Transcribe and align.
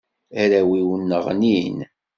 Arraw-iw 0.41 0.89
nneɣnin. 0.97 1.77